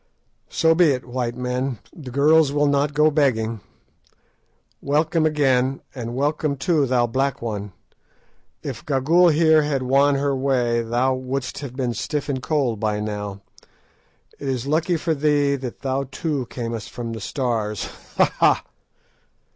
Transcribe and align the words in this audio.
So 0.49 0.73
be 0.73 0.85
it, 0.93 1.05
white 1.05 1.35
men; 1.37 1.77
the 1.95 2.09
girls 2.09 2.51
will 2.51 2.65
not 2.65 2.95
go 2.95 3.11
begging! 3.11 3.61
Welcome 4.81 5.27
again; 5.27 5.81
and 5.93 6.15
welcome, 6.15 6.55
too, 6.55 6.87
thou 6.87 7.05
black 7.05 7.39
one; 7.39 7.71
if 8.63 8.83
Gagool 8.83 9.29
here 9.31 9.61
had 9.61 9.83
won 9.83 10.15
her 10.15 10.35
way, 10.35 10.81
thou 10.81 11.13
wouldst 11.13 11.59
have 11.59 11.75
been 11.75 11.93
stiff 11.93 12.29
and 12.29 12.41
cold 12.41 12.79
by 12.79 12.99
now. 12.99 13.41
It 14.39 14.47
is 14.47 14.65
lucky 14.65 14.97
for 14.97 15.13
thee 15.13 15.55
that 15.57 15.81
thou 15.81 16.05
too 16.09 16.47
camest 16.47 16.89
from 16.89 17.13
the 17.13 17.21
Stars; 17.21 17.85
ha! 18.17 18.33
ha!" 18.39 18.63